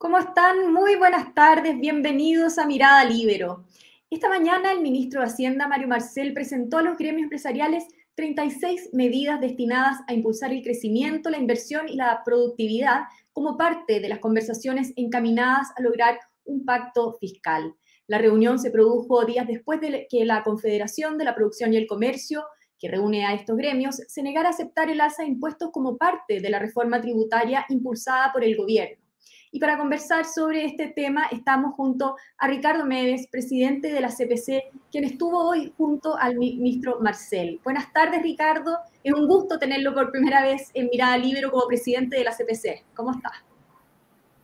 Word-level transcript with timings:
¿Cómo 0.00 0.16
están? 0.16 0.72
Muy 0.72 0.94
buenas 0.94 1.34
tardes, 1.34 1.76
bienvenidos 1.80 2.56
a 2.58 2.66
Mirada 2.66 3.04
Libero. 3.04 3.64
Esta 4.08 4.28
mañana 4.28 4.70
el 4.70 4.80
ministro 4.80 5.20
de 5.20 5.26
Hacienda, 5.26 5.66
Mario 5.66 5.88
Marcel, 5.88 6.32
presentó 6.32 6.78
a 6.78 6.82
los 6.82 6.96
gremios 6.96 7.24
empresariales 7.24 7.82
36 8.14 8.90
medidas 8.92 9.40
destinadas 9.40 9.98
a 10.06 10.14
impulsar 10.14 10.52
el 10.52 10.62
crecimiento, 10.62 11.30
la 11.30 11.38
inversión 11.38 11.88
y 11.88 11.96
la 11.96 12.22
productividad 12.24 13.06
como 13.32 13.58
parte 13.58 13.98
de 13.98 14.08
las 14.08 14.20
conversaciones 14.20 14.92
encaminadas 14.94 15.72
a 15.76 15.82
lograr 15.82 16.16
un 16.44 16.64
pacto 16.64 17.14
fiscal. 17.14 17.74
La 18.06 18.18
reunión 18.18 18.60
se 18.60 18.70
produjo 18.70 19.24
días 19.24 19.48
después 19.48 19.80
de 19.80 20.06
que 20.08 20.24
la 20.24 20.44
Confederación 20.44 21.18
de 21.18 21.24
la 21.24 21.34
Producción 21.34 21.74
y 21.74 21.76
el 21.76 21.88
Comercio, 21.88 22.44
que 22.78 22.86
reúne 22.86 23.26
a 23.26 23.34
estos 23.34 23.56
gremios, 23.56 23.96
se 23.96 24.22
negara 24.22 24.50
a 24.50 24.52
aceptar 24.52 24.90
el 24.90 25.00
alza 25.00 25.24
de 25.24 25.30
impuestos 25.30 25.70
como 25.72 25.96
parte 25.96 26.38
de 26.38 26.50
la 26.50 26.60
reforma 26.60 27.00
tributaria 27.00 27.66
impulsada 27.68 28.30
por 28.32 28.44
el 28.44 28.56
gobierno. 28.56 29.07
Y 29.50 29.60
para 29.60 29.78
conversar 29.78 30.26
sobre 30.26 30.66
este 30.66 30.88
tema 30.88 31.26
estamos 31.32 31.74
junto 31.74 32.16
a 32.36 32.48
Ricardo 32.48 32.84
Méndez, 32.84 33.26
presidente 33.30 33.88
de 33.88 34.00
la 34.00 34.08
CPC, 34.08 34.64
quien 34.90 35.04
estuvo 35.04 35.48
hoy 35.48 35.72
junto 35.76 36.16
al 36.16 36.36
ministro 36.36 36.98
Marcel. 37.00 37.58
Buenas 37.64 37.90
tardes, 37.92 38.22
Ricardo. 38.22 38.76
Es 39.02 39.14
un 39.14 39.26
gusto 39.26 39.58
tenerlo 39.58 39.94
por 39.94 40.10
primera 40.10 40.42
vez 40.42 40.70
en 40.74 40.88
Mirada 40.90 41.16
Libre 41.16 41.50
como 41.50 41.66
presidente 41.66 42.16
de 42.16 42.24
la 42.24 42.32
CPC. 42.32 42.84
¿Cómo 42.94 43.12
está? 43.12 43.32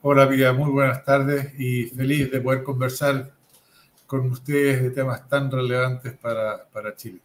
Hola, 0.01 0.25
Vía. 0.25 0.55
Muy 0.55 0.71
buenas 0.71 1.05
tardes 1.05 1.53
y 1.59 1.85
feliz 1.85 2.31
de 2.31 2.41
poder 2.41 2.63
conversar 2.63 3.31
con 4.07 4.31
ustedes 4.31 4.83
de 4.83 4.91
temas 4.91 5.29
tan 5.29 5.51
relevantes 5.51 6.15
para, 6.15 6.67
para 6.73 6.95
Chile. 6.97 7.21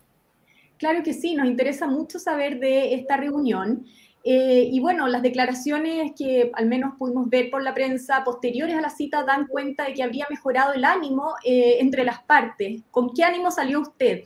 Claro 0.77 1.03
que 1.03 1.13
sí, 1.13 1.35
nos 1.35 1.45
interesa 1.45 1.87
mucho 1.87 2.19
saber 2.19 2.59
de 2.59 2.93
esta 2.93 3.17
reunión. 3.17 3.85
Eh, 4.23 4.69
y 4.71 4.79
bueno, 4.81 5.07
las 5.07 5.21
declaraciones 5.21 6.11
que 6.17 6.51
al 6.53 6.67
menos 6.67 6.95
pudimos 6.97 7.29
ver 7.29 7.49
por 7.49 7.63
la 7.63 7.73
prensa 7.73 8.23
posteriores 8.23 8.75
a 8.75 8.81
la 8.81 8.89
cita 8.89 9.23
dan 9.23 9.47
cuenta 9.47 9.85
de 9.85 9.93
que 9.93 10.03
habría 10.03 10.27
mejorado 10.29 10.73
el 10.73 10.83
ánimo 10.83 11.35
eh, 11.43 11.77
entre 11.79 12.03
las 12.03 12.21
partes. 12.23 12.81
¿Con 12.91 13.13
qué 13.13 13.23
ánimo 13.23 13.49
salió 13.49 13.79
usted? 13.79 14.25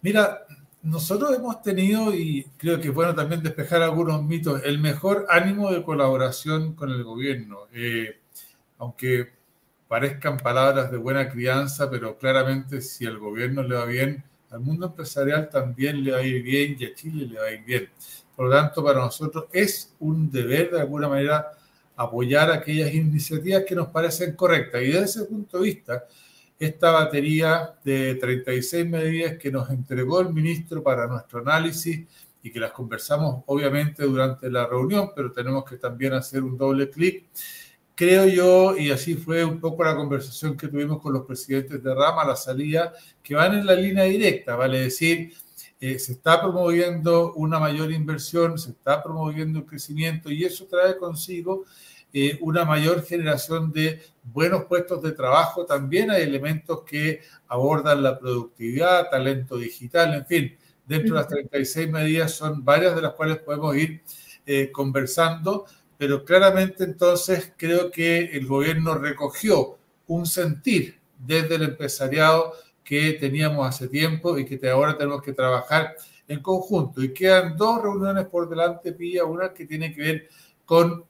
Mira, 0.00 0.46
nosotros 0.82 1.34
hemos 1.34 1.62
tenido, 1.62 2.14
y 2.14 2.46
creo 2.56 2.80
que 2.80 2.88
es 2.88 2.94
bueno 2.94 3.14
también 3.14 3.42
despejar 3.42 3.82
algunos 3.82 4.22
mitos, 4.22 4.62
el 4.64 4.78
mejor 4.78 5.26
ánimo 5.28 5.70
de 5.70 5.82
colaboración 5.82 6.74
con 6.74 6.90
el 6.90 7.04
gobierno. 7.04 7.60
Eh, 7.72 8.18
aunque 8.78 9.32
parezcan 9.88 10.38
palabras 10.38 10.90
de 10.90 10.98
buena 10.98 11.28
crianza, 11.30 11.90
pero 11.90 12.18
claramente 12.18 12.80
si 12.80 13.04
el 13.04 13.18
gobierno 13.18 13.62
le 13.62 13.76
va 13.76 13.84
bien, 13.84 14.24
al 14.54 14.60
mundo 14.60 14.86
empresarial 14.86 15.48
también 15.50 16.02
le 16.04 16.12
va 16.12 16.18
a 16.18 16.22
ir 16.22 16.42
bien 16.42 16.76
y 16.78 16.84
a 16.84 16.94
Chile 16.94 17.26
le 17.26 17.38
va 17.38 17.46
a 17.46 17.52
ir 17.52 17.64
bien. 17.64 17.88
Por 18.36 18.46
lo 18.46 18.52
tanto, 18.52 18.84
para 18.84 19.00
nosotros 19.00 19.46
es 19.52 19.94
un 19.98 20.30
deber 20.30 20.70
de 20.70 20.80
alguna 20.80 21.08
manera 21.08 21.50
apoyar 21.96 22.50
aquellas 22.50 22.92
iniciativas 22.94 23.64
que 23.66 23.74
nos 23.74 23.88
parecen 23.88 24.34
correctas. 24.36 24.82
Y 24.82 24.86
desde 24.86 25.04
ese 25.04 25.24
punto 25.24 25.58
de 25.58 25.64
vista, 25.64 26.04
esta 26.58 26.92
batería 26.92 27.74
de 27.84 28.14
36 28.14 28.86
medidas 28.86 29.38
que 29.38 29.50
nos 29.50 29.68
entregó 29.70 30.20
el 30.20 30.32
ministro 30.32 30.82
para 30.82 31.06
nuestro 31.06 31.40
análisis 31.40 32.06
y 32.42 32.50
que 32.50 32.60
las 32.60 32.72
conversamos 32.72 33.42
obviamente 33.46 34.04
durante 34.04 34.48
la 34.50 34.66
reunión, 34.66 35.10
pero 35.16 35.32
tenemos 35.32 35.64
que 35.64 35.78
también 35.78 36.12
hacer 36.12 36.42
un 36.44 36.56
doble 36.56 36.90
clic 36.90 37.24
creo 37.94 38.26
yo, 38.26 38.76
y 38.76 38.90
así 38.90 39.14
fue 39.14 39.44
un 39.44 39.60
poco 39.60 39.84
la 39.84 39.96
conversación 39.96 40.56
que 40.56 40.68
tuvimos 40.68 41.00
con 41.00 41.12
los 41.12 41.24
presidentes 41.24 41.82
de 41.82 41.94
rama, 41.94 42.24
la 42.24 42.36
salida, 42.36 42.92
que 43.22 43.34
van 43.34 43.54
en 43.54 43.66
la 43.66 43.74
línea 43.74 44.04
directa, 44.04 44.56
vale 44.56 44.80
decir, 44.80 45.32
eh, 45.80 45.98
se 45.98 46.12
está 46.12 46.40
promoviendo 46.40 47.34
una 47.34 47.58
mayor 47.58 47.92
inversión, 47.92 48.58
se 48.58 48.70
está 48.70 49.02
promoviendo 49.02 49.60
el 49.60 49.66
crecimiento 49.66 50.30
y 50.30 50.44
eso 50.44 50.66
trae 50.66 50.96
consigo 50.96 51.64
eh, 52.12 52.38
una 52.40 52.64
mayor 52.64 53.04
generación 53.04 53.72
de 53.72 54.00
buenos 54.22 54.64
puestos 54.64 55.02
de 55.02 55.12
trabajo. 55.12 55.66
También 55.66 56.10
hay 56.10 56.22
elementos 56.22 56.82
que 56.84 57.20
abordan 57.48 58.02
la 58.02 58.18
productividad, 58.18 59.10
talento 59.10 59.58
digital, 59.58 60.14
en 60.14 60.26
fin, 60.26 60.56
dentro 60.86 61.16
de 61.16 61.20
las 61.20 61.28
36 61.28 61.90
medidas 61.90 62.32
son 62.32 62.64
varias 62.64 62.94
de 62.94 63.02
las 63.02 63.12
cuales 63.14 63.38
podemos 63.38 63.76
ir 63.76 64.02
eh, 64.46 64.70
conversando 64.70 65.66
pero 65.98 66.24
claramente 66.24 66.84
entonces 66.84 67.52
creo 67.56 67.90
que 67.90 68.36
el 68.36 68.46
gobierno 68.46 68.94
recogió 68.94 69.78
un 70.06 70.26
sentir 70.26 70.98
desde 71.18 71.54
el 71.54 71.62
empresariado 71.62 72.52
que 72.82 73.14
teníamos 73.14 73.66
hace 73.66 73.88
tiempo 73.88 74.38
y 74.38 74.44
que 74.44 74.68
ahora 74.68 74.96
tenemos 74.96 75.22
que 75.22 75.32
trabajar 75.32 75.96
en 76.28 76.40
conjunto. 76.40 77.02
Y 77.02 77.12
quedan 77.12 77.56
dos 77.56 77.82
reuniones 77.82 78.26
por 78.26 78.48
delante, 78.48 78.92
Pilla, 78.92 79.24
una 79.24 79.52
que 79.52 79.66
tiene 79.66 79.94
que 79.94 80.00
ver 80.02 80.28
con 80.64 81.04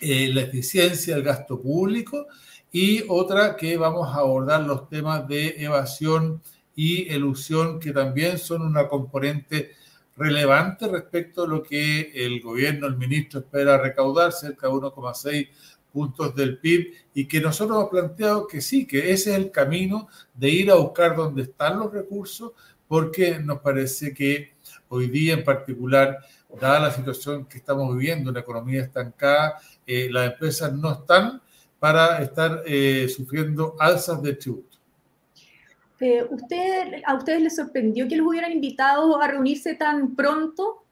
eh, 0.00 0.30
la 0.32 0.42
eficiencia 0.42 1.14
del 1.14 1.24
gasto 1.24 1.60
público 1.60 2.26
y 2.70 3.04
otra 3.08 3.56
que 3.56 3.76
vamos 3.76 4.08
a 4.08 4.20
abordar 4.20 4.62
los 4.62 4.88
temas 4.88 5.26
de 5.26 5.56
evasión 5.58 6.40
y 6.74 7.12
elusión, 7.12 7.80
que 7.80 7.92
también 7.92 8.38
son 8.38 8.62
una 8.62 8.86
componente 8.86 9.72
relevante 10.18 10.88
respecto 10.88 11.44
a 11.44 11.46
lo 11.46 11.62
que 11.62 12.10
el 12.14 12.40
gobierno, 12.40 12.86
el 12.86 12.96
ministro 12.96 13.40
espera 13.40 13.78
recaudar, 13.78 14.32
cerca 14.32 14.66
de 14.66 14.72
1,6 14.72 15.48
puntos 15.92 16.34
del 16.34 16.58
PIB, 16.58 16.92
y 17.14 17.26
que 17.26 17.40
nosotros 17.40 17.78
hemos 17.78 17.90
planteado 17.90 18.46
que 18.46 18.60
sí, 18.60 18.86
que 18.86 19.12
ese 19.12 19.30
es 19.30 19.36
el 19.36 19.50
camino 19.50 20.08
de 20.34 20.50
ir 20.50 20.70
a 20.70 20.74
buscar 20.74 21.16
dónde 21.16 21.42
están 21.42 21.78
los 21.78 21.92
recursos, 21.92 22.52
porque 22.86 23.38
nos 23.38 23.60
parece 23.60 24.12
que 24.12 24.54
hoy 24.88 25.08
día 25.08 25.34
en 25.34 25.44
particular, 25.44 26.18
dada 26.60 26.80
la 26.80 26.90
situación 26.90 27.46
que 27.46 27.58
estamos 27.58 27.94
viviendo, 27.94 28.30
una 28.30 28.40
economía 28.40 28.82
estancada, 28.82 29.58
eh, 29.86 30.08
las 30.10 30.32
empresas 30.32 30.72
no 30.72 30.92
están 30.92 31.42
para 31.78 32.22
estar 32.22 32.62
eh, 32.66 33.08
sufriendo 33.08 33.76
alzas 33.78 34.22
de 34.22 34.34
tributo. 34.34 34.67
Eh, 36.00 36.24
¿usted, 36.30 37.02
¿A 37.04 37.14
ustedes 37.14 37.42
les 37.42 37.56
sorprendió 37.56 38.06
que 38.06 38.16
los 38.16 38.26
hubieran 38.26 38.52
invitado 38.52 39.20
a 39.20 39.26
reunirse 39.26 39.74
tan 39.74 40.14
pronto? 40.14 40.84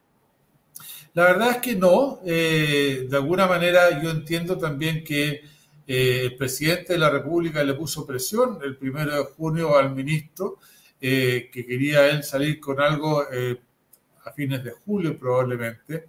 La 1.14 1.24
verdad 1.24 1.50
es 1.52 1.56
que 1.58 1.76
no. 1.76 2.20
Eh, 2.24 3.06
de 3.08 3.16
alguna 3.16 3.46
manera 3.46 4.02
yo 4.02 4.10
entiendo 4.10 4.58
también 4.58 5.04
que 5.04 5.42
eh, 5.86 6.20
el 6.24 6.36
presidente 6.36 6.94
de 6.94 6.98
la 6.98 7.10
República 7.10 7.62
le 7.62 7.74
puso 7.74 8.04
presión 8.04 8.58
el 8.62 8.76
primero 8.76 9.16
de 9.16 9.24
junio 9.36 9.76
al 9.76 9.94
ministro, 9.94 10.58
que 10.98 11.50
quería 11.52 12.08
él 12.08 12.24
salir 12.24 12.58
con 12.58 12.80
algo 12.80 13.22
a 13.22 14.32
fines 14.32 14.64
de 14.64 14.72
julio 14.72 15.16
probablemente. 15.16 16.08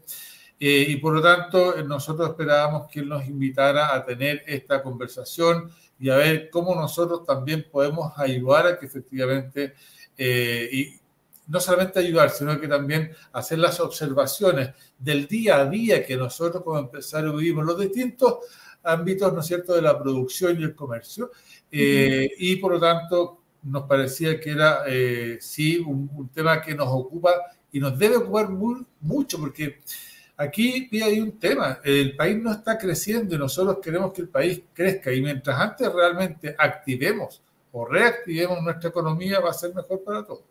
y 0.58 0.96
por 0.96 1.14
lo 1.14 1.22
tanto 1.22 1.84
nosotros 1.84 2.30
esperábamos 2.30 2.90
que 2.90 3.02
él 3.02 3.10
nos 3.10 3.28
invitara 3.28 3.94
a 3.94 4.04
tener 4.04 4.44
esta 4.48 4.82
conversación 4.82 5.70
y 6.00 6.10
a 6.10 6.16
ver 6.16 6.50
cómo 6.50 6.76
nosotros 6.76 7.26
también 7.26 7.68
podemos 7.72 8.14
ayudar 8.18 8.68
a 8.68 8.80
que 8.80 8.86
efectivamente, 8.86 9.74
eh, 10.18 10.70
y 10.72 11.00
no 11.48 11.60
solamente 11.60 12.00
ayudar, 12.00 12.30
sino 12.30 12.60
que 12.60 12.68
también 12.68 13.12
hacer 13.32 13.60
las 13.60 13.80
observaciones 13.80 14.72
del 15.00 15.28
día 15.28 15.62
a 15.62 15.66
día 15.66 16.06
que 16.06 16.18
nosotros 16.18 16.64
como 16.64 16.78
empresarios 16.78 17.36
vivimos, 17.36 17.66
los 17.66 17.80
distintos 17.80 18.40
ámbitos, 18.84 19.34
¿no 19.34 19.40
es 19.40 19.46
cierto?, 19.46 19.74
de 19.76 19.82
la 19.82 19.98
producción 19.98 20.60
y 20.60 20.64
el 20.64 20.76
comercio. 20.76 21.32
Eh, 21.72 22.30
y 22.38 22.56
por 22.58 22.74
lo 22.74 22.80
tanto, 22.80 23.42
nos 23.64 23.84
parecía 23.84 24.40
que 24.40 24.52
era, 24.52 24.84
eh, 24.88 25.38
sí, 25.42 25.80
un, 25.80 26.30
tema 26.34 26.62
que 26.62 26.76
nos 26.76 26.88
ocupa 26.90 27.32
y 27.72 27.80
nos 27.80 27.98
debe 27.98 28.18
ocupar 28.18 28.50
mucho, 28.50 29.40
porque 29.40 29.80
Aquí 30.40 30.88
hay 31.02 31.20
un 31.20 31.40
tema, 31.40 31.80
el 31.84 32.16
país 32.16 32.38
no 32.38 32.52
está 32.52 32.78
creciendo 32.78 33.34
y 33.34 33.40
nosotros 33.40 33.80
queremos 33.82 34.14
que 34.14 34.22
el 34.22 34.30
país 34.30 34.62
crezca 34.72 35.12
y 35.12 35.20
mientras 35.20 35.60
antes 35.60 35.92
realmente 35.92 36.56
activemos 36.56 37.42
o 37.72 37.86
reactivemos 37.86 38.62
nuestra 38.62 38.90
economía 38.90 39.40
va 39.40 39.50
a 39.50 39.54
ser 39.54 39.74
mejor 39.74 40.04
para 40.04 40.24
todos. 40.24 40.44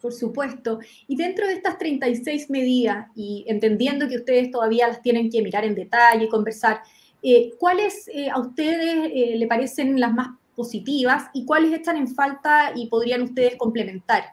Por 0.00 0.12
supuesto. 0.12 0.78
Y 1.08 1.16
dentro 1.16 1.46
de 1.48 1.54
estas 1.54 1.78
36 1.78 2.48
medidas, 2.50 3.08
y 3.16 3.44
entendiendo 3.48 4.08
que 4.08 4.16
ustedes 4.16 4.52
todavía 4.52 4.86
las 4.86 5.02
tienen 5.02 5.28
que 5.30 5.42
mirar 5.42 5.64
en 5.64 5.74
detalle 5.74 6.26
y 6.26 6.28
conversar, 6.28 6.82
eh, 7.20 7.54
¿cuáles 7.58 8.06
eh, 8.08 8.30
a 8.30 8.38
ustedes 8.38 9.10
eh, 9.12 9.34
le 9.36 9.46
parecen 9.48 9.98
las 9.98 10.14
más 10.14 10.28
positivas 10.54 11.24
y 11.34 11.44
cuáles 11.44 11.72
están 11.72 11.96
en 11.96 12.06
falta 12.06 12.72
y 12.76 12.86
podrían 12.86 13.22
ustedes 13.22 13.56
complementar? 13.56 14.24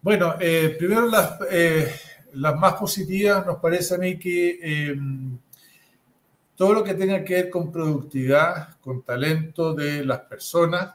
Bueno, 0.00 0.34
primero 0.78 1.06
las 1.06 1.38
las 2.34 2.58
más 2.58 2.74
positivas 2.74 3.44
nos 3.46 3.58
parece 3.58 3.94
a 3.94 3.98
mí 3.98 4.18
que 4.18 4.58
eh, 4.62 4.96
todo 6.54 6.74
lo 6.74 6.84
que 6.84 6.94
tenga 6.94 7.24
que 7.24 7.34
ver 7.34 7.50
con 7.50 7.72
productividad, 7.72 8.76
con 8.80 9.02
talento 9.02 9.74
de 9.74 10.04
las 10.04 10.20
personas, 10.20 10.94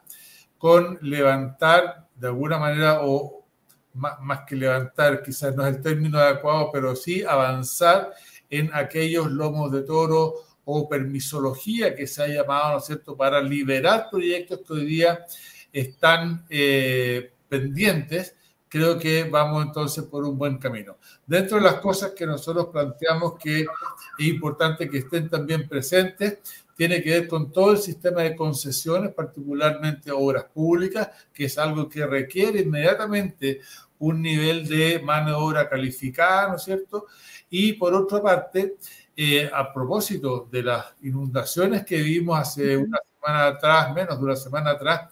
con 0.58 0.98
levantar 1.02 2.08
de 2.16 2.28
alguna 2.28 2.58
manera, 2.58 3.02
o 3.04 3.46
más, 3.94 4.42
que 4.48 4.56
levantar, 4.56 5.22
quizás 5.22 5.56
no 5.56 5.66
es 5.66 5.76
el 5.76 5.82
término 5.82 6.20
adecuado, 6.20 6.70
pero 6.72 6.96
sí 6.96 7.24
avanzar 7.24 8.14
en 8.50 8.70
aquellos 8.74 9.32
lomos 9.32 9.72
de 9.72 9.82
toro 9.82 10.36
o 10.66 10.88
permisología 10.88 11.96
que 11.96 12.08
se 12.08 12.24
ha 12.24 12.28
llamado, 12.28 12.74
¿no 12.74 12.78
es 12.78 12.86
cierto?, 12.86 13.16
para 13.16 13.42
liberar 13.42 14.08
proyectos 14.10 14.62
que 14.66 14.74
hoy 14.74 14.86
día 14.86 15.26
están 15.72 16.46
eh, 16.50 17.32
pendientes 17.50 18.36
creo 18.70 18.98
que 18.98 19.24
vamos 19.24 19.66
entonces 19.66 20.04
por 20.06 20.26
un 20.26 20.38
buen 20.38 20.58
camino. 20.58 20.98
Dentro 21.26 21.58
de 21.58 21.64
las 21.64 21.76
cosas 21.76 22.12
que 22.12 22.26
nosotros 22.26 22.68
planteamos 22.68 23.36
que 23.38 23.62
es 23.62 24.28
importante 24.28 24.90
que 24.90 25.00
estén 25.00 25.30
también 25.30 25.68
presentes, 25.68 26.40
tiene 26.76 27.02
que 27.02 27.10
ver 27.10 27.28
con 27.28 27.52
todo 27.52 27.72
el 27.72 27.80
sistema 27.80 28.22
de 28.22 28.36
concesiones, 28.36 29.12
particularmente 29.14 30.12
obras 30.12 30.46
públicas, 30.46 31.10
que 31.34 31.46
es 31.46 31.58
algo 31.58 31.90
que 31.90 32.06
requiere 32.06 32.62
inmediatamente 32.62 33.62
un 34.00 34.22
nivel 34.22 34.68
de 34.68 35.00
mano 35.00 35.30
de 35.30 35.36
obra 35.36 35.68
calificada, 35.68 36.50
¿no 36.50 36.56
es 36.58 36.64
cierto? 36.64 37.08
Y 37.50 37.74
por 37.74 37.96
otra 37.96 38.22
parte, 38.22 38.76
eh, 39.16 39.50
a 39.52 39.74
propósito 39.74 40.48
de 40.52 40.62
las 40.62 40.86
inundaciones 41.02 41.84
que 41.84 42.00
vimos 42.02 42.38
hace 42.38 42.78
una 42.78 43.00
semana 43.16 43.48
atrás, 43.48 43.94
menos 43.96 44.20
de 44.20 44.24
una 44.24 44.36
semana 44.36 44.72
atrás, 44.72 45.10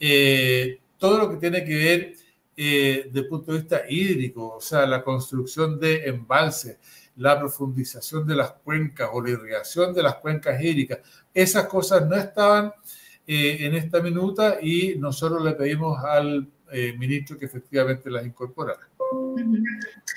eh, 0.00 0.80
todo 0.96 1.18
lo 1.18 1.30
que 1.30 1.36
tiene 1.36 1.62
que 1.62 1.74
ver 1.74 2.14
eh, 2.56 3.04
desde 3.06 3.20
el 3.20 3.28
punto 3.28 3.52
de 3.52 3.58
vista 3.58 3.82
hídrico, 3.88 4.56
o 4.56 4.60
sea, 4.60 4.86
la 4.86 5.02
construcción 5.02 5.78
de 5.78 6.04
embalses, 6.04 6.78
la 7.16 7.38
profundización 7.38 8.26
de 8.26 8.36
las 8.36 8.52
cuencas 8.52 9.10
o 9.12 9.20
la 9.22 9.30
irrigación 9.30 9.92
de 9.94 10.02
las 10.02 10.16
cuencas 10.16 10.60
hídricas, 10.62 10.98
esas 11.32 11.66
cosas 11.66 12.06
no 12.06 12.16
estaban 12.16 12.72
en 13.26 13.74
esta 13.74 14.00
minuta 14.00 14.58
y 14.60 14.96
nosotros 14.98 15.44
le 15.44 15.52
pedimos 15.52 16.02
al 16.02 16.48
ministro 16.98 17.38
que 17.38 17.46
efectivamente 17.46 18.10
las 18.10 18.26
incorporara. 18.26 18.88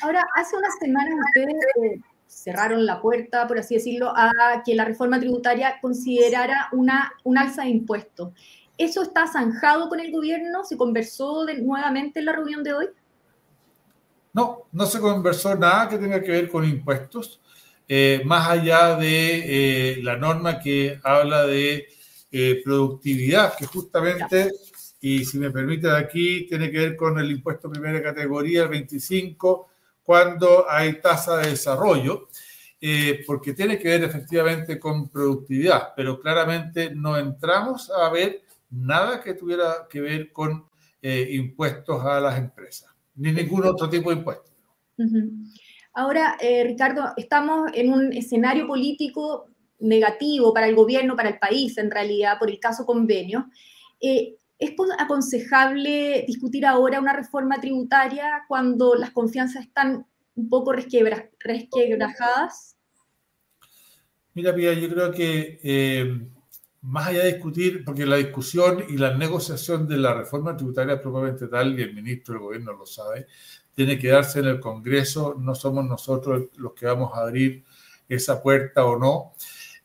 Ahora, 0.02 0.26
hace 0.36 0.58
unas 0.58 0.74
semanas 0.80 1.14
ustedes 1.28 2.02
cerraron 2.28 2.86
la 2.86 3.02
puerta, 3.02 3.48
por 3.48 3.60
así 3.60 3.76
decirlo, 3.76 4.14
a 4.16 4.62
que 4.66 4.76
la 4.76 4.86
reforma 4.86 5.20
tributaria 5.20 5.80
considerara 5.82 6.70
una, 6.72 7.12
un 7.24 7.38
alza 7.38 7.64
de 7.64 7.70
impuestos. 7.70 8.34
¿Eso 8.78 9.04
está 9.04 9.26
zanjado 9.28 9.88
con 9.88 10.00
el 10.00 10.12
gobierno? 10.12 10.64
¿Se 10.66 10.76
conversó 10.76 11.46
nuevamente 11.62 12.20
en 12.20 12.26
la 12.26 12.34
reunión 12.34 12.64
de 12.64 12.74
hoy? 12.74 12.88
No, 14.34 14.68
no 14.74 14.86
se 14.86 15.00
conversó 15.00 15.56
nada 15.56 15.88
que 15.88 15.98
tenga 15.98 16.22
que 16.22 16.32
ver 16.32 16.50
con 16.50 16.66
impuestos, 16.66 17.40
eh, 17.88 18.22
más 18.26 18.50
allá 18.50 18.98
de 18.98 19.94
eh, 19.94 20.04
la 20.04 20.18
norma 20.18 20.60
que 20.60 21.00
habla 21.04 21.46
de 21.46 21.88
eh, 22.32 22.62
productividad, 22.62 23.56
que 23.56 23.66
justamente, 23.66 24.52
y 25.00 25.24
si 25.24 25.38
me 25.38 25.52
permite 25.52 25.90
aquí, 25.90 26.46
tiene 26.48 26.70
que 26.70 26.80
ver 26.80 26.96
con 26.98 27.18
el 27.18 27.32
impuesto 27.32 27.72
primera 27.72 28.04
categoría, 28.04 28.64
el 28.64 28.70
25, 28.70 29.70
cuando 30.04 30.70
hay 30.70 31.00
tasa 31.00 31.38
de 31.38 31.52
desarrollo, 31.52 32.28
porque 33.26 33.54
tiene 33.54 33.80
que 33.80 33.88
ver 33.88 34.04
efectivamente 34.04 34.78
con 34.78 35.10
productividad, 35.10 35.94
pero 35.96 36.20
claramente 36.20 36.94
no 36.94 37.18
entramos 37.18 37.90
a 37.90 38.10
ver 38.10 38.45
nada 38.70 39.22
que 39.22 39.34
tuviera 39.34 39.88
que 39.90 40.02
ver 40.02 40.32
con 40.32 40.66
eh, 41.02 41.30
impuestos 41.32 42.04
a 42.04 42.20
las 42.20 42.38
empresas, 42.38 42.90
ni 43.16 43.32
ningún 43.32 43.66
otro 43.66 43.90
tipo 43.90 44.10
de 44.10 44.18
impuesto. 44.18 44.52
Ahora, 45.94 46.38
eh, 46.42 46.64
Ricardo, 46.64 47.14
estamos 47.18 47.72
en 47.74 47.94
un 47.94 48.14
escenario 48.14 48.68
político 48.68 49.48
negativo 49.80 50.54
para 50.54 50.68
el 50.68 50.76
gobierno, 50.76 51.16
para 51.16 51.30
el 51.30 51.40
país, 51.40 51.78
en 51.78 51.92
realidad, 51.92 52.38
por 52.40 52.50
el 52.50 52.60
caso 52.60 52.86
convenio. 52.86 53.48
¿Es 54.58 54.74
aconsejable 54.98 56.24
discutir 56.28 56.66
ahora 56.66 57.00
una 57.00 57.14
reforma 57.14 57.60
tributaria 57.60 58.44
cuando 58.48 58.96
las 58.96 59.12
confianzas 59.12 59.66
están 59.66 60.06
un 60.36 60.50
poco 60.50 60.74
resquebrajadas? 60.74 62.78
Mira, 64.34 64.54
Pia, 64.54 64.74
yo 64.74 64.90
creo 64.90 65.12
que 65.12 65.60
eh, 65.64 66.28
más 66.86 67.08
allá 67.08 67.24
de 67.24 67.34
discutir, 67.34 67.84
porque 67.84 68.06
la 68.06 68.18
discusión 68.18 68.84
y 68.88 68.98
la 68.98 69.16
negociación 69.18 69.88
de 69.88 69.98
la 69.98 70.14
reforma 70.14 70.56
tributaria 70.56 71.02
propiamente 71.02 71.48
tal, 71.48 71.78
y 71.78 71.84
el 71.84 71.96
ministro 71.96 72.36
del 72.36 72.44
gobierno 72.44 72.74
lo 72.74 72.86
sabe, 72.86 73.28
tiene 73.74 73.98
que 73.98 74.10
darse 74.10 74.40
en 74.40 74.46
el 74.46 74.60
Congreso, 74.60 75.36
no 75.38 75.56
somos 75.56 75.86
nosotros 75.86 76.44
los 76.58 76.74
que 76.74 76.86
vamos 76.86 77.12
a 77.14 77.22
abrir 77.22 77.64
esa 78.08 78.42
puerta 78.42 78.86
o 78.86 78.98
no, 78.98 79.34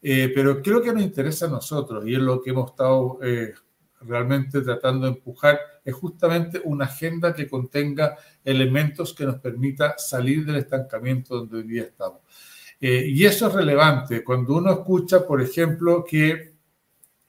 eh, 0.02 0.31
pero 0.35 0.62
creo 0.62 0.82
que 0.82 0.93
nos 0.93 1.02
interesa 1.02 1.47
a 1.47 1.50
nosotros 1.50 2.06
y 2.06 2.14
es 2.14 2.20
lo 2.20 2.41
que 2.41 2.50
hemos 2.50 2.70
estado 2.70 3.19
eh, 3.23 3.55
realmente 4.02 4.61
tratando 4.62 5.06
de 5.06 5.12
empujar 5.12 5.58
es 5.85 5.94
justamente 5.94 6.61
una 6.64 6.87
agenda 6.87 7.35
que 7.35 7.49
contenga 7.49 8.17
elementos 8.44 9.12
que 9.14 9.25
nos 9.25 9.41
permita 9.41 9.97
salir 9.99 10.44
del 10.44 10.56
estancamiento 10.56 11.37
donde 11.37 11.58
hoy 11.58 11.64
día 11.64 11.82
estamos. 11.82 12.20
Eh, 12.81 13.06
y 13.08 13.26
eso 13.26 13.49
es 13.49 13.52
relevante 13.52 14.25
cuando 14.25 14.55
uno 14.56 14.73
escucha, 14.73 15.26
por 15.26 15.43
ejemplo, 15.43 16.02
que 16.02 16.50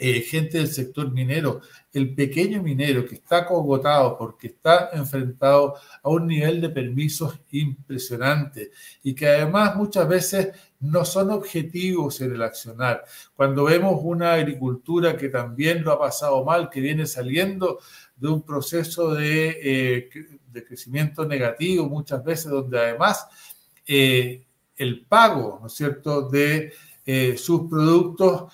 eh, 0.03 0.21
gente 0.21 0.57
del 0.57 0.67
sector 0.67 1.11
minero, 1.11 1.61
el 1.93 2.15
pequeño 2.15 2.63
minero 2.63 3.05
que 3.05 3.13
está 3.13 3.45
cogotado 3.45 4.17
porque 4.17 4.47
está 4.47 4.89
enfrentado 4.93 5.75
a 6.01 6.09
un 6.09 6.25
nivel 6.25 6.59
de 6.59 6.69
permisos 6.69 7.39
impresionante 7.51 8.71
y 9.03 9.13
que 9.13 9.27
además 9.27 9.75
muchas 9.75 10.07
veces 10.07 10.55
no 10.79 11.05
son 11.05 11.29
objetivos 11.29 12.19
en 12.21 12.33
el 12.33 12.41
accionar. 12.41 13.03
Cuando 13.35 13.65
vemos 13.65 13.99
una 14.01 14.33
agricultura 14.33 15.15
que 15.15 15.29
también 15.29 15.83
lo 15.83 15.91
ha 15.91 15.99
pasado 15.99 16.43
mal, 16.43 16.71
que 16.71 16.81
viene 16.81 17.05
saliendo 17.05 17.77
de 18.15 18.27
un 18.27 18.41
proceso 18.41 19.13
de, 19.13 19.59
eh, 19.61 20.09
crecimiento 20.65 21.27
negativo 21.27 21.87
muchas 21.87 22.23
veces, 22.23 22.49
donde 22.49 22.79
además 22.79 23.27
eh, 23.85 24.47
el 24.77 25.05
pago, 25.05 25.59
¿no 25.61 25.67
es 25.67 25.73
cierto?, 25.73 26.27
de 26.27 26.73
sus 27.37 27.69
productos 27.69 28.51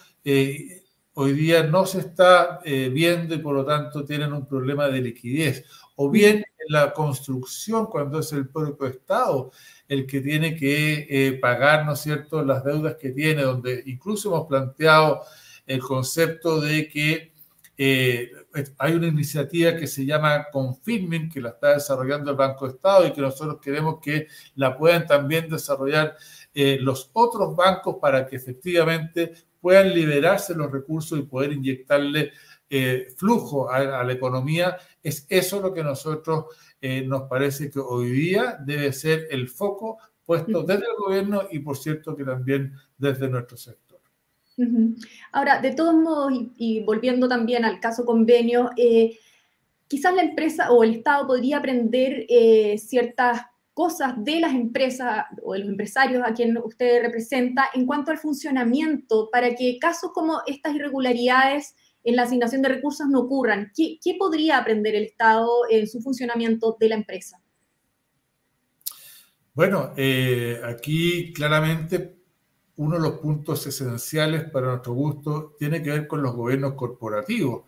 hoy 1.19 1.33
día 1.33 1.63
no 1.63 1.87
se 1.87 1.99
está 1.99 2.59
eh, 2.63 2.89
viendo 2.93 3.33
y 3.33 3.39
por 3.39 3.55
lo 3.55 3.65
tanto 3.65 4.05
tienen 4.05 4.33
un 4.33 4.45
problema 4.45 4.87
de 4.87 5.01
liquidez. 5.01 5.65
O 5.95 6.11
bien 6.11 6.37
en 6.37 6.65
la 6.69 6.93
construcción, 6.93 7.87
cuando 7.87 8.19
es 8.19 8.31
el 8.33 8.47
propio 8.47 8.87
Estado 8.87 9.51
el 9.87 10.05
que 10.05 10.21
tiene 10.21 10.55
que 10.55 11.07
eh, 11.09 11.33
pagar, 11.39 11.87
¿no 11.87 11.93
es 11.93 12.01
cierto?, 12.01 12.45
las 12.45 12.63
deudas 12.63 12.97
que 12.97 13.09
tiene, 13.09 13.41
donde 13.41 13.81
incluso 13.87 14.29
hemos 14.29 14.47
planteado 14.47 15.23
el 15.65 15.79
concepto 15.79 16.61
de 16.61 16.87
que 16.87 17.31
eh, 17.79 18.31
hay 18.77 18.93
una 18.93 19.07
iniciativa 19.07 19.75
que 19.75 19.87
se 19.87 20.05
llama 20.05 20.45
Confirming, 20.51 21.31
que 21.31 21.41
la 21.41 21.49
está 21.49 21.73
desarrollando 21.73 22.29
el 22.29 22.37
Banco 22.37 22.67
de 22.67 22.73
Estado 22.75 23.07
y 23.07 23.11
que 23.11 23.21
nosotros 23.21 23.57
queremos 23.59 23.99
que 23.99 24.27
la 24.53 24.77
puedan 24.77 25.07
también 25.07 25.49
desarrollar 25.49 26.15
los 26.53 27.11
otros 27.13 27.55
bancos 27.55 27.97
para 28.01 28.25
que 28.25 28.35
efectivamente 28.35 29.46
puedan 29.61 29.93
liberarse 29.93 30.55
los 30.55 30.71
recursos 30.71 31.19
y 31.19 31.23
poder 31.23 31.53
inyectarle 31.53 32.31
eh, 32.69 33.07
flujo 33.15 33.69
a, 33.69 34.03
la 34.03 34.13
economía. 34.13 34.77
Es 35.01 35.25
eso 35.29 35.61
lo 35.61 35.73
que 35.73 35.83
nosotros 35.83 36.45
eh, 36.81 37.01
nos 37.05 37.23
parece 37.23 37.69
que 37.69 37.79
hoy 37.79 38.11
día 38.11 38.57
debe 38.65 38.91
ser 38.91 39.27
el 39.31 39.47
foco 39.47 39.97
puesto 40.25 40.63
desde 40.63 40.83
el 40.85 40.97
gobierno 40.97 41.43
y 41.49 41.59
por 41.59 41.77
cierto 41.77 42.15
que 42.15 42.25
también 42.25 42.73
desde 42.97 43.29
nuestro 43.29 43.55
sector. 43.55 43.99
Ahora, 45.31 45.61
de 45.61 45.73
todos 45.73 45.93
modos, 45.93 46.33
y, 46.57 46.83
volviendo 46.83 47.27
también 47.27 47.63
al 47.63 47.79
caso 47.79 48.05
convenio, 48.05 48.71
eh, 48.75 49.17
quizás 49.87 50.15
la 50.15 50.23
empresa 50.23 50.71
o 50.71 50.83
el 50.83 50.95
Estado 50.95 51.27
podría 51.27 51.57
aprender 51.57 52.25
ciertas 52.77 53.43
cosas 53.77 54.15
de 54.17 54.39
las 54.39 54.55
empresas 54.55 55.25
o 55.43 55.53
de 55.53 55.59
los 55.59 55.69
empresarios 55.69 56.23
a 56.25 56.33
quien 56.33 56.57
usted 56.57 56.99
representa 57.03 57.69
en 57.75 57.85
cuanto 57.85 58.09
al 58.09 58.17
funcionamiento 58.17 59.29
para 59.31 59.53
que 59.53 59.77
casos 59.77 60.09
como 60.15 60.41
estas 60.47 60.73
irregularidades 60.73 61.75
en 62.03 62.15
la 62.15 62.23
asignación 62.23 62.63
de 62.63 62.69
recursos 62.69 63.05
no 63.07 63.19
ocurran? 63.19 63.71
¿Qué, 63.75 63.99
podría 64.17 64.57
aprender 64.57 64.95
el 64.95 65.03
Estado 65.03 65.47
en 65.69 65.87
su 65.87 66.01
funcionamiento 66.01 66.75
de 66.79 66.89
la 66.89 66.95
empresa? 66.95 67.39
Bueno, 69.53 69.93
eh, 69.95 70.59
aquí 70.65 71.31
claramente 71.31 72.17
uno 72.77 72.95
de 72.95 73.01
los 73.03 73.19
puntos 73.19 73.67
esenciales 73.67 74.49
para 74.49 74.69
nuestro 74.69 74.93
gusto 74.93 75.55
tiene 75.59 75.83
que 75.83 75.91
ver 75.91 76.07
con 76.07 76.23
los 76.23 76.33
gobiernos 76.33 76.73
corporativos 76.73 77.65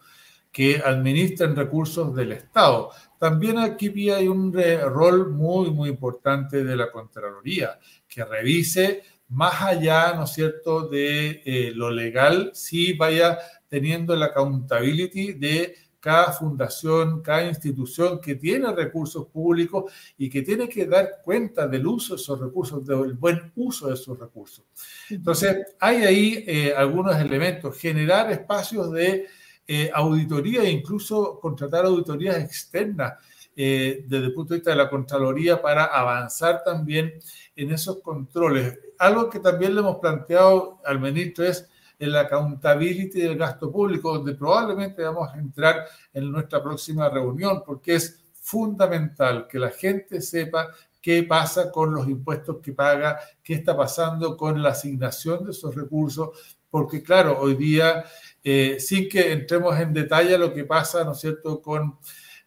que 0.52 0.82
administran 0.84 1.56
recursos 1.56 2.16
del 2.16 2.32
Estado. 2.34 2.90
También 3.18 3.58
aquí 3.60 4.10
hay 4.10 4.28
un 4.28 4.54
rol 4.54 5.32
muy, 5.32 5.72
muy 5.72 5.90
importante 5.90 6.64
de 6.64 6.76
la 6.76 6.92
Contraloría, 6.92 7.80
que 8.08 8.24
revise 8.26 9.04
más 9.30 9.62
allá, 9.62 10.14
¿no 10.14 10.24
es 10.24 10.32
cierto?, 10.32 10.88
de 10.88 11.44
eh, 11.46 11.72
lo 11.76 11.92
legal, 11.92 12.52
si 12.54 12.94
vaya 12.94 13.38
teniendo 13.68 14.16
la 14.16 14.28
accountability 14.28 15.34
de 15.34 15.76
cada 16.00 16.32
fundación, 16.32 17.22
cada 17.22 17.46
institución 17.46 18.20
que 18.22 18.36
tiene 18.36 18.72
recursos 18.72 19.28
públicos 19.28 19.92
y 20.18 20.30
que 20.30 20.42
tiene 20.42 20.68
que 20.68 20.86
dar 20.86 21.22
cuenta 21.24 21.68
del 21.68 21.86
uso 21.86 22.16
de 22.16 22.22
esos 22.22 22.40
recursos, 22.40 22.86
del 22.86 23.14
buen 23.14 23.52
uso 23.56 23.90
de 23.90 23.96
esos 23.96 24.18
recursos. 24.18 24.66
Entonces, 25.10 25.76
hay 25.80 25.98
ahí 25.98 26.44
eh, 26.48 26.74
algunos 26.76 27.16
elementos, 27.18 27.78
generar 27.78 28.32
espacios 28.32 28.92
de 28.94 29.28
eh, 29.72 29.92
auditoría 29.94 30.64
e 30.64 30.72
incluso 30.72 31.40
contratar 31.40 31.86
auditorías 31.86 32.38
externas 32.40 33.14
eh, 33.56 34.04
desde 34.08 34.26
el 34.26 34.34
punto 34.34 34.56
de 34.56 34.62
vista 34.62 34.72
de 34.72 34.78
la 34.78 34.90
Contraloría 34.90 35.62
para 35.62 35.86
avanzar 35.86 36.64
también 36.64 37.14
en 37.56 37.72
esos 37.72 38.02
controles. 38.02 38.80
Algo 38.98 39.30
que 39.30 39.38
también 39.38 39.76
le 39.76 39.82
hemos 39.82 39.98
planteado 39.98 40.80
al 40.84 41.00
ministro 41.00 41.46
es 41.46 41.70
el 42.00 42.16
accountability 42.16 43.22
del 43.22 43.38
gasto 43.38 43.72
público, 43.72 44.16
donde 44.16 44.34
probablemente 44.34 45.04
vamos 45.04 45.30
a 45.32 45.38
entrar 45.38 45.86
en 46.14 46.32
nuestra 46.32 46.64
próxima 46.64 47.08
reunión, 47.08 47.62
porque 47.64 47.94
es 47.94 48.24
fundamental 48.42 49.46
que 49.48 49.60
la 49.60 49.70
gente 49.70 50.20
sepa 50.20 50.70
qué 51.00 51.22
pasa 51.22 51.72
con 51.72 51.94
los 51.94 52.08
impuestos 52.08 52.58
que 52.58 52.74
paga, 52.74 53.20
qué 53.44 53.54
está 53.54 53.78
pasando 53.78 54.36
con 54.36 54.64
la 54.64 54.70
asignación 54.70 55.46
de 55.46 55.52
esos 55.52 55.76
recursos, 55.76 56.58
porque 56.70 57.02
claro, 57.02 57.40
hoy 57.40 57.56
día, 57.56 58.06
eh, 58.44 58.78
sin 58.80 59.10
que 59.10 59.32
entremos 59.32 59.78
en 59.80 59.94
detalle 59.94 60.38
lo 60.38 60.54
que 60.54 60.66
pasa, 60.66 61.04
¿no 61.04 61.14
es 61.14 61.20
cierto?, 61.20 61.62
con 61.62 61.98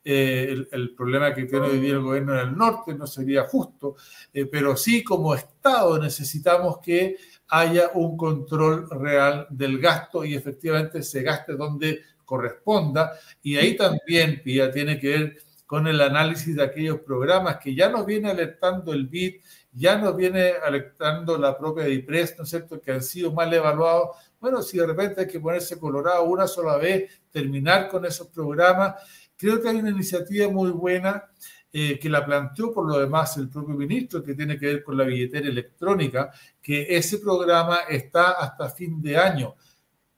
eh, 0.05 0.67
el, 0.73 0.95
problema 0.97 1.33
que 1.33 1.45
tiene 1.45 1.67
hoy 1.67 1.79
día 1.79 1.93
el 1.93 2.03
gobierno 2.03 2.35
en 2.35 2.49
el 2.49 2.57
norte, 2.57 2.95
no 2.95 3.07
sería 3.07 3.45
justo, 3.45 3.95
eh, 4.33 4.47
pero 4.47 4.77
sí 4.77 5.05
como 5.05 5.33
Estado 5.35 5.97
necesitamos 5.99 6.79
que 6.83 7.17
haya 7.49 7.91
un 7.95 8.17
control 8.17 8.89
real 8.91 9.47
del 9.51 9.79
gasto 9.79 10.25
y 10.25 10.35
efectivamente 10.35 11.03
se 11.03 11.23
gaste 11.23 11.53
donde 11.53 12.01
corresponda. 12.25 13.13
Y 13.43 13.57
ahí 13.57 13.77
también, 13.77 14.43
Pía, 14.43 14.73
tiene 14.73 14.99
que 14.99 15.09
ver 15.09 15.37
con 15.67 15.87
el 15.87 16.01
análisis 16.01 16.57
de 16.57 16.65
aquellos 16.65 17.01
programas 17.01 17.59
que 17.59 17.75
ya 17.75 17.89
nos 17.89 18.05
viene 18.05 18.31
alertando 18.31 18.93
el 18.93 19.07
BID, 19.07 19.37
ya 19.73 19.97
nos 19.97 20.17
viene 20.17 20.53
alertando 20.63 21.39
la 21.39 21.57
propia 21.57 21.85
DIPRES, 21.85 22.35
¿no 22.39 22.45
es 22.45 22.51
cierto?, 22.51 22.81
que 22.81 22.93
han 22.93 23.03
sido 23.03 23.33
mal 23.33 23.53
evaluados. 23.55 24.17
Bueno, 24.43 24.61
si 24.61 24.77
de 24.77 24.89
repente 24.89 25.21
hay 25.21 25.29
que 25.29 25.39
ponerse 25.39 25.79
colorado 25.79 26.25
una 26.25 26.49
sola 26.49 26.77
vez, 26.77 27.09
terminar 27.31 27.89
con 27.89 28.05
esos 28.05 28.27
programas, 28.27 28.97
creo 29.37 29.63
que 29.63 29.69
hay 29.69 29.77
una 29.77 29.91
iniciativa 29.91 30.49
muy 30.49 30.73
buena 30.73 31.27
eh, 31.73 31.97
que 31.97 32.09
la 32.09 32.27
planteó 32.27 32.73
por 32.73 32.89
lo 32.89 32.99
demás 32.99 33.37
el 33.37 33.49
propio 33.49 33.77
ministro, 33.77 34.21
que 34.21 34.35
tiene 34.35 34.59
que 34.59 34.67
ver 34.67 34.83
con 34.83 34.97
la 34.97 35.05
billetera 35.05 35.47
electrónica, 35.47 36.33
que 36.61 36.97
ese 36.97 37.19
programa 37.19 37.83
está 37.89 38.33
hasta 38.33 38.69
fin 38.69 39.01
de 39.01 39.17
año. 39.17 39.55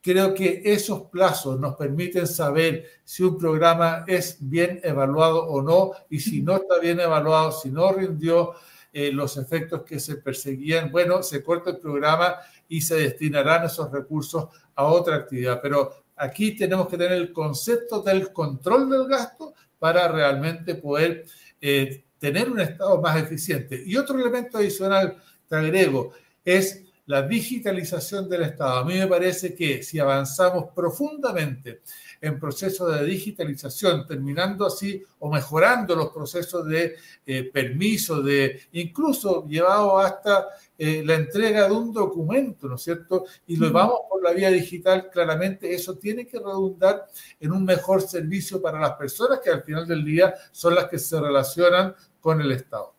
Creo 0.01 0.33
que 0.33 0.63
esos 0.65 1.03
plazos 1.11 1.61
nos 1.61 1.77
permiten 1.77 2.27
saber 2.27 2.87
si 3.05 3.25
un 3.25 3.37
programa 3.37 4.07
es 4.07 4.39
bien 4.41 4.81
evaluado 4.83 5.45
o 5.49 5.61
no 5.61 5.93
y 6.09 6.19
si 6.19 6.41
no 6.41 6.57
está 6.57 6.79
bien 6.79 6.99
evaluado, 6.99 7.53
si 7.53 7.69
no 7.69 7.93
rindió 7.93 8.55
eh, 8.97 9.11
los 9.13 9.37
efectos 9.37 9.83
que 9.83 9.99
se 9.99 10.19
perseguían, 10.19 10.93
bueno, 10.93 11.21
se 11.25 11.43
corta 11.43 11.71
el 11.71 11.79
programa 11.79 12.37
y 12.69 12.81
se 12.81 12.95
destinarán 12.95 13.65
esos 13.65 13.91
recursos 13.91 14.47
a 14.77 14.85
otra 14.85 15.17
actividad. 15.17 15.59
Pero 15.61 16.05
aquí 16.15 16.57
tenemos 16.57 16.87
que 16.87 16.97
tener 16.97 17.19
el 17.19 17.33
concepto 17.33 18.03
del 18.03 18.33
control 18.33 18.89
del 18.89 19.09
gasto 19.09 19.53
para 19.81 20.07
realmente 20.07 20.77
poder 20.77 21.27
eh, 21.61 22.05
tener 22.21 22.49
un 22.49 22.61
Estado 22.61 23.01
más 23.01 23.21
eficiente. 23.21 23.83
Y 23.85 23.97
otro 23.97 24.17
elemento 24.17 24.59
adicional, 24.59 25.17
te 25.49 25.57
agrego, 25.57 26.13
es 26.45 26.84
la 27.07 27.23
digitalización 27.23 28.29
del 28.29 28.43
Estado. 28.43 28.79
A 28.79 28.85
mí 28.85 28.95
me 28.95 29.07
parece 29.07 29.55
que 29.55 29.83
si 29.83 29.99
avanzamos 29.99 30.67
profundamente 30.75 31.83
en 32.21 32.39
procesos 32.41 32.99
de 32.99 33.05
digitalización, 33.05 34.07
terminando 34.07 34.67
así 34.67 35.03
o 35.19 35.31
mejorando 35.31 35.95
los 35.95 36.11
procesos 36.11 36.67
de 36.67 36.97
eh, 37.27 37.51
permiso, 37.53 38.23
de 38.23 38.63
incluso 38.73 39.47
llevado 39.47 39.99
hasta 39.99 40.49
eh, 40.79 41.03
la 41.05 41.15
entrega 41.15 41.69
de 41.69 41.75
un 41.75 41.93
documento, 41.93 42.67
¿no 42.67 42.77
es 42.77 42.83
cierto? 42.83 43.27
Y 43.47 43.57
lo 43.57 43.71
vamos 43.71 44.01
por 44.09 44.23
la 44.23 44.33
vía 44.33 44.51
digital, 44.51 45.11
claramente 45.11 45.75
eso 45.75 45.99
tiene 45.99 46.27
que 46.27 46.39
redundar 46.39 47.07
en 47.39 47.53
un 47.53 47.65
mejor 47.65 48.01
servicio 48.01 48.63
para 48.63 48.81
las 48.81 48.93
personas 48.93 49.41
que 49.41 49.51
al 49.51 49.63
final 49.63 49.87
del 49.87 50.05
día 50.05 50.35
son 50.51 50.75
las 50.75 50.89
que 50.89 50.99
se 50.99 51.21
relacionan 51.21 51.95
con 52.21 52.41
el 52.41 52.53
Estado. 52.53 52.95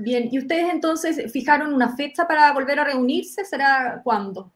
Bien, 0.00 0.28
¿y 0.30 0.38
ustedes 0.38 0.72
entonces 0.72 1.32
fijaron 1.32 1.72
una 1.72 1.96
fecha 1.96 2.26
para 2.26 2.52
volver 2.52 2.78
a 2.78 2.84
reunirse? 2.84 3.44
¿Será 3.44 4.00
cuándo? 4.04 4.52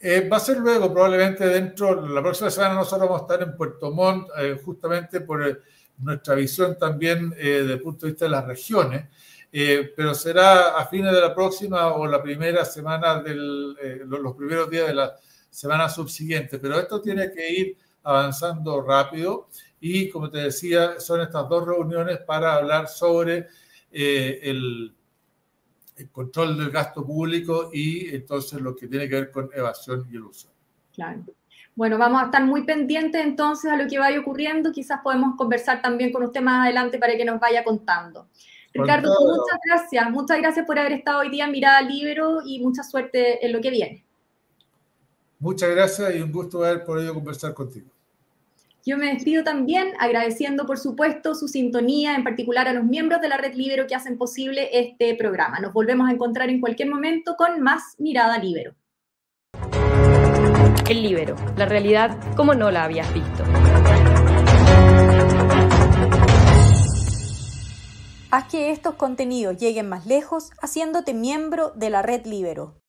Eh, 0.00 0.26
va 0.26 0.38
a 0.38 0.40
ser 0.40 0.56
luego, 0.56 0.90
probablemente 0.90 1.46
dentro, 1.46 2.06
la 2.08 2.22
próxima 2.22 2.48
semana 2.50 2.74
nosotros 2.74 3.06
vamos 3.06 3.20
a 3.20 3.24
estar 3.34 3.46
en 3.46 3.54
Puerto 3.54 3.90
Montt, 3.90 4.30
eh, 4.38 4.58
justamente 4.64 5.20
por 5.20 5.46
eh, 5.46 5.58
nuestra 5.98 6.34
visión 6.36 6.78
también 6.78 7.30
desde 7.30 7.74
el 7.74 7.82
punto 7.82 8.06
de 8.06 8.12
vista 8.12 8.24
de 8.24 8.30
las 8.30 8.46
regiones, 8.46 9.04
pero 9.50 10.14
será 10.14 10.78
a 10.78 10.86
fines 10.86 11.12
de 11.12 11.20
la 11.20 11.34
próxima 11.34 11.92
o 11.92 12.06
la 12.06 12.22
primera 12.22 12.64
semana, 12.64 13.20
del, 13.20 13.74
los 14.06 14.36
primeros 14.36 14.70
días 14.70 14.86
de 14.86 14.94
la 14.94 15.16
semana 15.50 15.88
subsiguiente, 15.88 16.58
pero 16.58 16.78
esto 16.78 17.02
tiene 17.02 17.30
que 17.30 17.50
ir 17.50 17.76
avanzando 18.04 18.80
rápido 18.80 19.48
y, 19.80 20.08
como 20.08 20.30
te 20.30 20.38
decía, 20.38 20.98
son 20.98 21.20
estas 21.20 21.46
dos 21.48 21.66
reuniones 21.66 22.20
para 22.20 22.54
hablar 22.54 22.88
sobre 22.88 23.48
eh, 23.92 24.40
el, 24.42 24.94
control 26.12 26.56
del 26.56 26.70
gasto 26.70 27.04
público 27.04 27.70
y 27.72 28.14
entonces 28.14 28.60
lo 28.60 28.76
que 28.76 28.86
tiene 28.86 29.08
que 29.08 29.14
ver 29.16 29.30
con 29.32 29.50
evasión 29.52 30.06
y 30.10 30.14
ilusión. 30.14 30.52
Claro. 30.94 31.24
Bueno, 31.74 31.98
vamos 31.98 32.22
a 32.22 32.26
estar 32.26 32.44
muy 32.44 32.64
pendientes 32.64 33.24
entonces 33.24 33.70
a 33.70 33.76
lo 33.76 33.88
que 33.88 33.98
vaya 33.98 34.20
ocurriendo. 34.20 34.72
Quizás 34.72 35.00
podemos 35.02 35.36
conversar 35.36 35.82
también 35.82 36.12
con 36.12 36.22
usted 36.24 36.40
más 36.40 36.64
adelante 36.64 36.98
para 36.98 37.16
que 37.16 37.24
nos 37.24 37.40
vaya 37.40 37.64
contando. 37.64 38.28
Ricardo, 38.72 39.12
muchas 39.20 39.58
gracias. 39.64 40.10
Muchas 40.10 40.38
gracias 40.38 40.66
por 40.66 40.78
haber 40.78 40.92
estado 40.92 41.20
hoy 41.20 41.30
día 41.30 41.46
en 41.46 41.52
Mirada 41.52 41.80
Libero 41.82 42.40
y 42.44 42.60
mucha 42.60 42.82
suerte 42.82 43.44
en 43.44 43.52
lo 43.52 43.60
que 43.60 43.70
viene. 43.70 44.04
Muchas 45.38 45.70
gracias 45.70 46.14
y 46.16 46.20
un 46.20 46.32
gusto 46.32 46.64
haber 46.64 46.84
podido 46.84 47.14
conversar 47.14 47.54
contigo. 47.54 47.90
Yo 48.88 48.96
me 48.96 49.12
despido 49.12 49.44
también 49.44 49.92
agradeciendo, 49.98 50.64
por 50.64 50.78
supuesto, 50.78 51.34
su 51.34 51.46
sintonía, 51.46 52.14
en 52.14 52.24
particular 52.24 52.68
a 52.68 52.72
los 52.72 52.84
miembros 52.84 53.20
de 53.20 53.28
la 53.28 53.36
Red 53.36 53.52
Libero 53.52 53.86
que 53.86 53.94
hacen 53.94 54.16
posible 54.16 54.70
este 54.72 55.14
programa. 55.14 55.60
Nos 55.60 55.74
volvemos 55.74 56.08
a 56.08 56.12
encontrar 56.12 56.48
en 56.48 56.58
cualquier 56.58 56.88
momento 56.88 57.34
con 57.36 57.60
más 57.60 57.82
Mirada 57.98 58.38
Libero. 58.38 58.74
El 60.88 61.02
Libero, 61.02 61.36
la 61.58 61.66
realidad 61.66 62.16
como 62.34 62.54
no 62.54 62.70
la 62.70 62.84
habías 62.84 63.12
visto. 63.12 63.44
Haz 68.30 68.44
que 68.50 68.70
estos 68.70 68.94
contenidos 68.94 69.58
lleguen 69.58 69.90
más 69.90 70.06
lejos 70.06 70.50
haciéndote 70.62 71.12
miembro 71.12 71.72
de 71.76 71.90
la 71.90 72.00
Red 72.00 72.24
Libero. 72.24 72.80